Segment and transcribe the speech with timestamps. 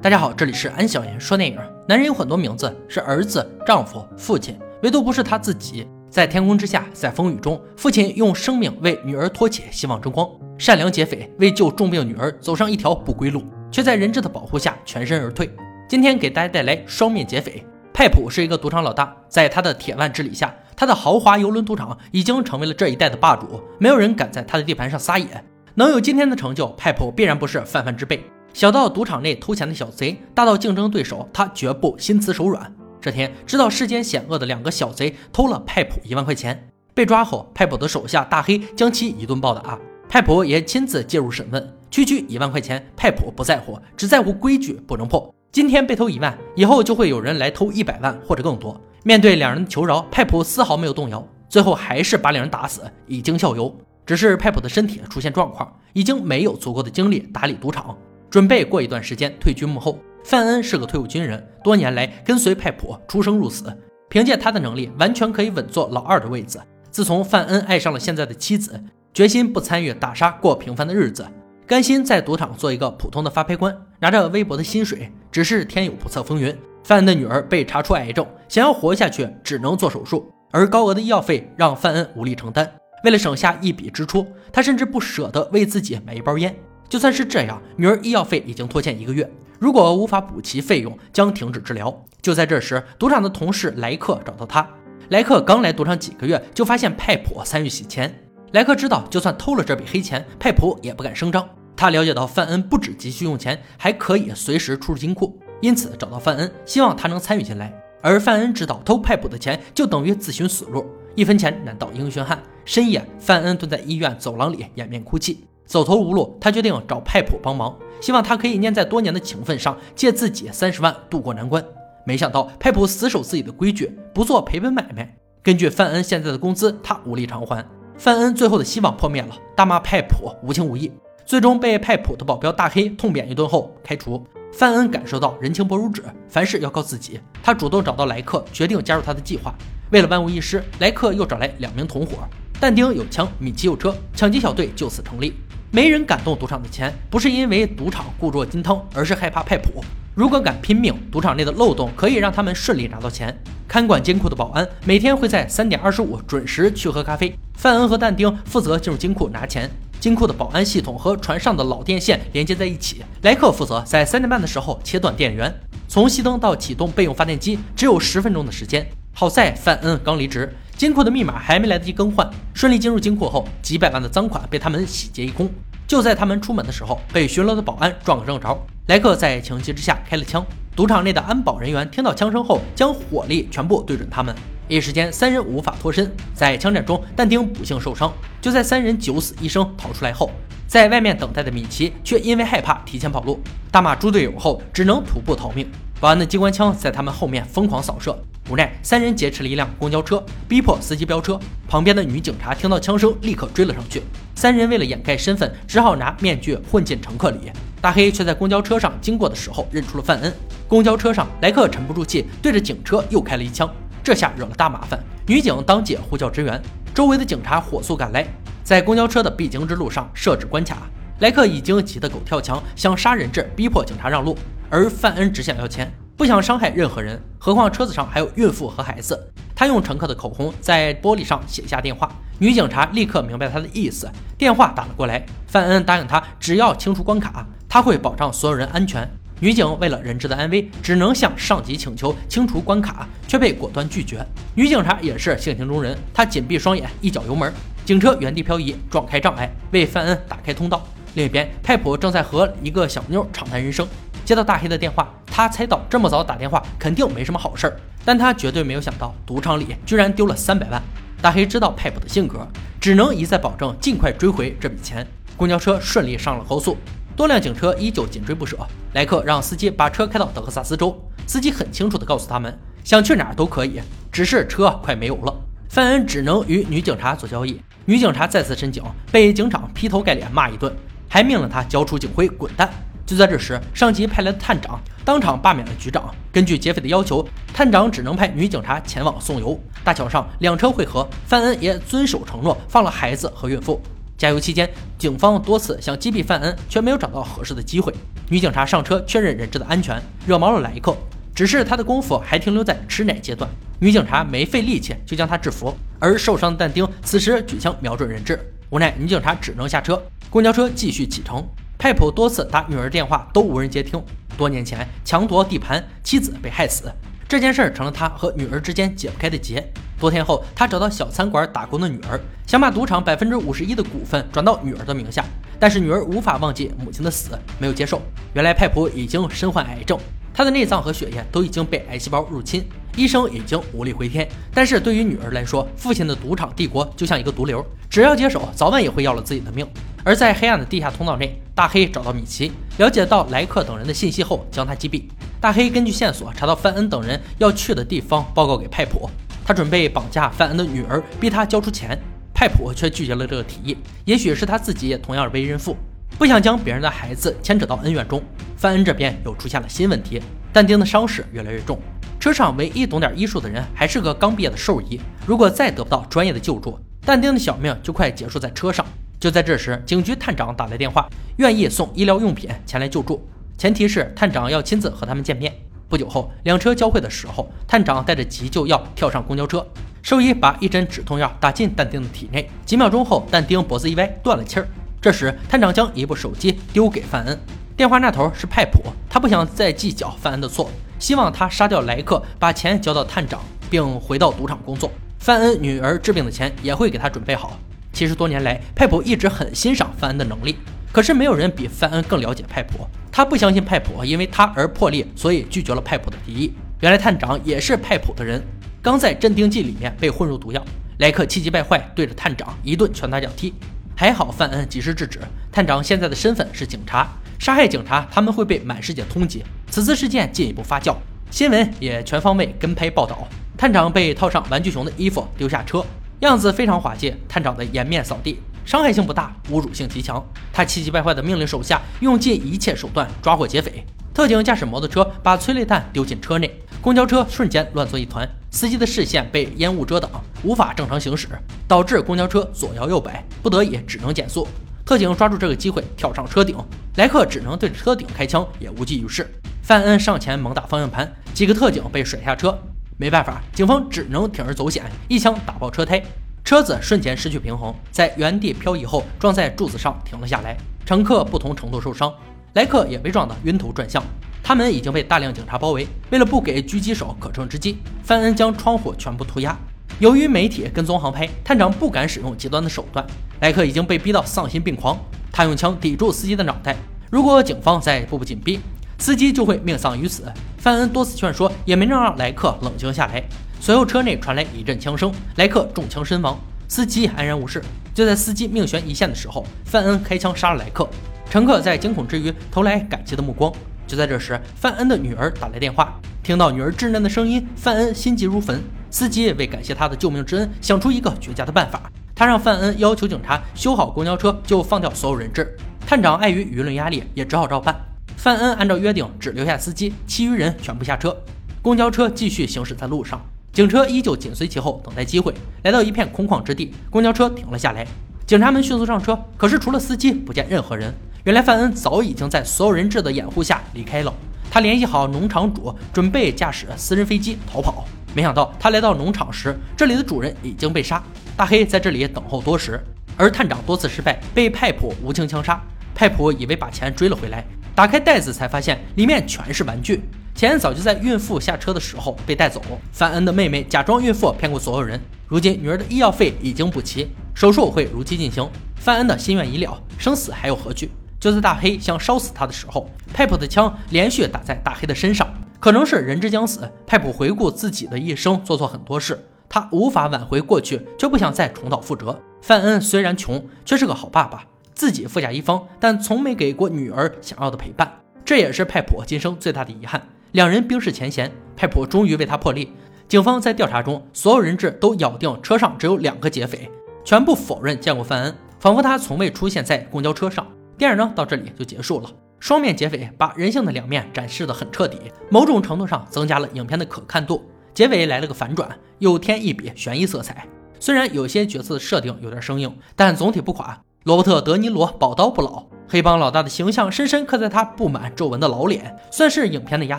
[0.00, 1.58] 大家好，这里是安小言说电影。
[1.88, 5.88] 男人有很多名字，是儿子、丈夫、父亲，唯独不是他自己。
[6.08, 10.24] 在天空之下，在风雨中，父亲用生命为女儿托起希望之光；
[10.56, 13.42] 善良劫匪为救重病女儿走上一条不归路，
[13.72, 15.50] 却在人质的保护下全身而退。
[15.88, 17.66] 今天给大家带来双面劫匪。
[17.92, 25.26] 派普是一个赌场老大，在他的铁腕治理下，他的豪华游轮赌场已经成为了这一代的霸主，没有人敢在他的地盘上撒野。
[25.74, 28.22] 能有今天的成就，派普必然不是泛泛之辈。
[28.52, 32.72] 小到赌场内偷钱的小贼，大到竞争对手，他绝不心慈手软。
[33.00, 41.74] 这天，知道世间险恶的两个小贼偷了派普一万块钱，被抓后，派普的手下大黑将其一顿暴打，派普也亲自介入审问。
[41.90, 45.32] 区区一万块钱，派普不在乎，只在乎规矩不能破。
[45.52, 48.78] 今天被偷一万，以后就会有人来偷一百万或者更多。
[49.04, 53.74] 面对两人的求饶，派普丝毫没有动摇，最后还是把两人打死，以儆效尤。
[54.04, 57.96] 只是派普的身体出现状况，已经没有足够的精力打理赌场，
[58.30, 59.98] 准备过一段时间退居幕后。
[60.24, 63.72] 范恩是个退伍军人，多年来跟随派普出生入死，
[64.10, 66.60] 凭借他的能力，完全可以稳坐老二的位子。
[66.90, 68.78] 自从范恩爱上了现在的妻子，
[69.14, 71.26] 决心不参与打杀，过平凡的日子，
[71.66, 75.10] 甘心在赌场做一个普通的发牌官，拿着微薄的薪水。
[75.30, 82.70] 只是天有不测风云，范恩的女儿被查出癌症，想要活下去，只能做手术，而高额的医药费让范恩无力承担。
[83.04, 86.54] 为了省下一笔支出，他甚至不舍得为自己买一包烟。
[86.88, 92.04] 就算是这样，女儿医药费已经拖欠一个月，如果无法补齐费用，将停止治疗。
[92.22, 94.66] 就在这时，赌场的同事莱克找到他。
[95.10, 98.22] 莱克刚来赌场几个月，就发现派普参与洗钱。
[98.52, 101.46] 莱克知道，就算偷了这笔黑钱，派普也不敢声张。
[101.76, 107.72] 他了解到范恩不止急需用钱，还可以随时出入金库，因此找到范恩，希望他能参与进来。
[108.00, 110.86] 而范恩知道，偷派普的钱就等于自寻死路。
[111.14, 112.42] 一分钱难倒英雄汉。
[112.64, 121.62] 深夜，范恩蹲在医院走廊里掩面哭泣，走投无路，他决定找派普帮忙，希望他可以念在多年的情分上，借自己三十万渡过难关。
[122.06, 125.14] 没想到派普死守自己的规矩，不做赔本买卖。
[125.42, 127.62] 根据范恩现在的工资，他无力偿还。
[127.98, 130.90] 范恩最后的希望破灭了，大骂派普无情无义，
[131.26, 134.26] 最终被派普的保镖大黑痛扁一顿后开除。
[134.50, 137.20] 范恩感受到人情薄如纸，凡事要靠自己。
[137.42, 139.54] 他主动找到莱克，决定加入他的计划。
[139.90, 142.26] 为了万无一失，莱克又找来两名同伙。
[142.58, 145.34] 但丁有枪，米奇有车，抢劫小队就此成立。
[145.70, 149.84] 没人敢动赌场的钱，不是因为赌场固若金汤，而是害怕派普。
[150.14, 153.36] 如果敢拼命，赌场内的漏洞可以让他们顺利拿到钱。
[153.68, 157.34] 看管金库的保安每天会在三点二十五准时去喝咖啡。
[157.54, 159.70] 范恩和但丁负责进入金库拿钱。
[160.00, 163.04] 金库的保安系统和船上的老电线连接在一起。
[163.22, 165.52] 莱克负责在三点半的时候切断电源，
[165.86, 168.88] 从熄灯到启动备用发电机只有十分钟的时间。
[169.12, 175.50] 好在范恩刚离职，金库的密码还没来得及更换，顺利进入金库后，几百万的赃款被他们洗劫一空。
[175.88, 178.56] 就在他们出门的时候，被巡逻的保安撞个正着。
[178.86, 180.46] 莱克在情急之下开了枪，
[180.76, 184.32] 赌场内的安保人员听到枪声后，将火力全部对准他们，
[184.68, 186.08] 一时间三人无法脱身。
[186.32, 188.12] 在枪战中，但丁不幸受伤。
[188.40, 190.30] 就在三人九死一生逃出来后，
[190.68, 195.68] 在外面等待的米奇却因为害怕提前跑路，大骂猪队友后，只能徒步逃命。
[195.98, 198.16] 保安的机关枪在他们后面疯狂扫射。
[198.48, 201.38] 无奈，三人劫持了一辆公交车，逼迫司机飙车。
[201.68, 204.02] 旁边的女警察听到枪声，立刻追了上去。
[204.34, 207.52] 三人为了掩盖身份，只好拿面具混进乘客里。
[207.80, 210.32] 大黑却在公交车上经过的时候认出了范恩。
[210.66, 213.70] 公交车上，莱克沉不住气，对着警车又开了一枪。
[214.02, 216.60] 这下惹了大麻烦，女警当即呼叫支援，
[216.94, 218.26] 周围的警察火速赶来，
[218.64, 220.88] 在公交车的必经之路上设置关卡。
[221.20, 224.38] 莱克已经急得狗跳墙，想杀人质，逼迫警察让路，
[224.70, 225.92] 而范恩只想要钱。
[226.18, 229.16] 不想伤害任何人，何况车子上还有孕妇和孩子。
[229.54, 235.24] 他用乘客的口红在玻璃上写下电话，女警察立刻明白他的意思，电话打了过来。
[235.46, 239.08] 范恩答应他，只要清除关卡，他会保障所有人安全。
[239.38, 244.26] 女警为了人质的安危，只能向上级请求清除关卡，却被果断拒绝。
[244.56, 247.52] 女警察也是性情中人，她紧闭双眼，一脚油门，
[247.84, 250.82] 警车原地漂移，撞开障碍，为范恩打开通道。
[251.14, 253.86] 另一边，泰普正在和一个小妞畅谈人生，
[254.24, 255.08] 接到大黑的电话。
[255.38, 260.82] 他猜到这么早打电话肯定没什么好事儿，但他绝对没有想到赌场里居然丢了三百万。
[261.22, 262.44] 大黑知道派普的性格，
[262.80, 265.06] 只能一再保证尽快追回这笔钱。
[265.36, 266.76] 公交车顺利上了高速，
[267.14, 268.58] 多辆警车依旧紧追不舍。
[268.94, 273.80] 莱克让司机把车开到德克萨斯州，司机很清楚地告诉他们，想去哪儿都可以，
[274.10, 275.32] 只是车快没有了。
[275.68, 278.82] 范恩只能与女警察做交易，女警察再次申请，
[279.12, 280.74] 被警长劈头盖脸骂一顿，
[281.08, 282.68] 还命令他交出警徽滚蛋。
[283.08, 286.14] 就在这时，上级派来的探长当场罢免了局长。
[286.30, 289.58] 根据劫匪的要求，探长只能派女警察前往送油。
[289.82, 293.80] 大桥上，两车汇合，范恩也遵守承诺，放了孩子和孕妇。
[294.18, 294.68] 加油期间，
[294.98, 297.94] 警方多次想击毙范恩，却没有找到合适的机会。
[298.28, 300.94] 女警察上车确认人质的安全，惹毛了莱克。
[301.34, 303.50] 只是他的功夫还停留在吃奶阶段，
[303.80, 308.38] 女警察没费力气就将他制服，而受伤的但丁此时举枪瞄准人质，
[308.68, 311.42] 无奈女警察只能下车，公交车继续启程。
[311.78, 314.02] 派普多次打女儿电话都无人接听。
[314.36, 316.92] 多年前强夺地盘，妻子被害死，
[317.28, 319.64] 这件事儿成了他和女儿之间解不开的结。
[319.96, 325.24] 多天后，他找到小餐馆打工的女儿，想把赌场百分之五十一的股份转到女儿的名下，
[325.60, 328.02] 但是女儿无法忘记母亲的死，没有接受。
[328.34, 329.96] 原来派普已经身患癌症。
[330.34, 332.64] 他的内脏和血液都已经被癌细胞入侵，
[332.96, 334.28] 医生已经无力回天。
[334.54, 339.66] 但是对于女儿来说，父亲的赌场帝国就像一个毒瘤，只要接手，早晚也会要了自己的命。
[340.08, 345.02] 而在黑暗的地下通道内，大黑找到米奇，了解到莱克等人的信息后，将他击毙。
[345.38, 349.10] 大黑根据线索查到范恩等人要去的地方，报告给派普。
[349.44, 351.98] 他准备绑架范恩的女儿，逼他交出钱。
[352.32, 353.76] 派普却拒绝了这个提议。
[354.06, 355.76] 也许是他自己也同样为人父。
[356.16, 358.22] 不想将别人的孩子牵扯到恩怨中，
[358.56, 360.22] 范恩这边又出现了新问题。
[360.54, 361.78] 但丁的伤势越来越重，
[362.18, 364.98] 车上唯一懂点医术的人还是个刚毕业的兽医。
[365.26, 368.86] 如果再得不到专业的救助，但丁的小命就快结束在车上。
[369.20, 373.26] 就在这时，警局探长打来电话，愿意送医疗用品前来救助，
[373.56, 375.52] 前提是探长要亲自和他们见面。
[375.88, 379.66] 不久后，两车交汇的时候，探长带着急救药跳上公交车，
[380.02, 382.48] 兽医把一针止痛药打进但丁的体内。
[382.64, 384.68] 几秒钟后，但丁脖子一歪，断了气儿。
[385.00, 387.36] 这时，探长将一部手机丢给范恩，
[387.76, 388.80] 电话那头是派普。
[389.10, 394.92] 他不想再计较范恩的错，希望他杀掉莱克，把钱交到探长，并回到赌场工作。
[395.18, 397.58] 范恩女儿治病的钱也会给他准备好。
[397.98, 400.54] 其实多年来，派普一直很欣赏范恩的能力，
[400.92, 402.86] 可是没有人比范恩更了解派普。
[403.10, 406.52] 他不相信派普因为他而破例，所以拒绝了派普的提议。
[406.78, 408.40] 原来探长也是派普的人，
[408.80, 410.64] 刚在镇定剂里面被混入毒药。
[410.98, 413.52] 莱克气急败坏，对着探长一顿拳打脚踢。
[413.96, 415.18] 还好范恩及时制止。
[415.50, 419.42] 探长现在的身份是警察，杀害警察他们会被满世界通缉。
[419.72, 420.94] 此次事件进一步发酵，
[421.32, 423.26] 新闻也全方位跟拍报道。
[423.56, 425.84] 探长被套上玩具熊的衣服丢下车，
[426.20, 427.14] 样子非常滑稽。
[427.28, 430.24] 探长的颜面扫地，伤害性不大，侮辱性极强。
[430.52, 433.84] 他气急败坏地命令手下用尽一切手段抓获劫匪。
[434.12, 436.60] 特警驾驶摩托车把催泪弹丢进车内。
[436.80, 440.10] 公交车瞬间乱作一团，司机的视线被烟雾遮挡，
[440.42, 441.28] 无法正常行驶，
[441.66, 444.46] 导致公交车左摇右摆，不得已只能减速。
[444.84, 446.56] 特警抓住这个机会跳上车顶，
[446.96, 449.28] 莱克只能对着车顶开枪，也无济于事。
[449.62, 452.56] 范恩上前猛打方向盘，几个特警被甩下车，
[453.00, 456.02] 没办法，警方只能铤而走险，一枪打爆车胎，
[456.44, 462.12] 车子瞬间失去平衡，在原地漂移后撞在柱子上停了下来，乘客不同程度受伤，
[462.54, 464.02] 莱克也被撞得晕头转向。
[464.42, 469.56] 他们已经被大量警察包围，为了不给狙击手可乘之机，范恩将窗户全部涂鸦。
[470.00, 473.06] 由于媒体跟踪航拍，探长不敢使用极端的手段。
[473.40, 474.98] 莱克已经被逼到丧心病狂，
[475.30, 476.74] 他用枪抵住司机的脑袋。
[477.10, 478.58] 如果警方再步步紧逼，
[478.98, 480.24] 司机就会命丧于此。
[480.58, 483.22] 范恩多次劝说，也没能让莱克冷静下来。
[483.60, 487.62] 随后车内传来一阵枪声，莱克中枪身亡，司机安然无事。
[487.94, 490.88] 就在司机命悬一线的时候，范恩开枪杀了莱克。
[491.30, 493.52] 乘客在惊恐之余投来感激的目光。
[493.86, 498.62] 就在这时，范恩的女儿打来电话，听到女儿稚嫩的声音，范恩心急如焚。
[498.90, 505.56] 司机为感谢他的救命之恩，想出一个绝佳的办法，他让范恩要求警察修好公交车，就放掉所有人质。
[505.86, 507.87] 探长碍于舆论压力，也只好照办。
[508.28, 511.16] 范恩按照约定，只留下司机，其余人全部下车。
[511.62, 513.18] 公交车继续行驶在路上，
[513.54, 515.32] 警车依旧紧随其后，等待机会。
[515.62, 517.86] 来到一片空旷之地，公交车停了下来，
[518.26, 520.92] 警察们迅速上车，可是除了司机，不见任何人。
[521.24, 524.12] 原来范恩早已经在所有人质的掩护下离开了。
[524.50, 527.86] 他联系好农场主，准备驾驶私人飞机逃跑。
[528.14, 531.02] 没想到他来到农场时，这里的主人已经被杀。
[531.34, 532.78] 大黑在这里等候多时，
[533.16, 535.58] 而探长多次失败，被派普无情枪杀。
[535.94, 537.44] 派普以为把钱追了回来，
[537.78, 540.02] 打开袋子才发现里面全是玩具，
[540.34, 542.60] 钱早就在孕妇下车的时候被带走。
[542.90, 548.44] 范恩的妹妹假装孕妇骗过所有人，如今女儿的医药费已经补齐，手术会如期进行。
[548.74, 550.90] 范恩的心愿已了，生死还有何惧？
[551.20, 556.68] 就在大黑想烧死他的时候，派普的枪连续打在大黑的身上，可能是人之将死。
[556.84, 562.20] 派普回顾自己的一生，做错很多事，他无法挽回过去，却不想再重蹈覆辙。
[562.42, 564.44] 范恩虽然穷，却是个好爸爸，
[564.78, 567.92] 自己富甲一方，但从没给过女儿想要的陪伴，
[568.24, 570.00] 这也是派普今生最大的遗憾。
[570.30, 572.70] 两人冰释前嫌，派普终于为他破例。
[573.08, 576.70] 警方在调查中，所有人质都咬定车上只有两个劫匪，
[577.04, 580.46] 全部否认见过范恩，仿佛他从未出现在公交车上。
[580.76, 582.08] 电影呢到这里就结束了。
[582.38, 587.44] 双面劫匪把人性的两面展示得很彻底，某种程度上增加了影片的可看度。
[587.74, 590.46] 结尾来了个反转，又添一笔悬疑色彩。
[590.78, 593.82] 虽然有些角色设定有点生硬，但总体不垮。
[594.04, 599.98] 罗伯特·德尼罗宝刀不老，黑帮老大的形象深深刻在他布满皱纹的老脸，算是影片的压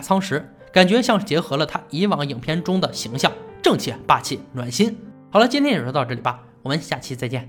[0.00, 3.30] 舱石，感觉像结合了他以往影片中的形象，
[3.62, 4.96] 正气、霸气、暖心。
[5.30, 7.48] 好了，今天也就到这里吧，我们下期再见。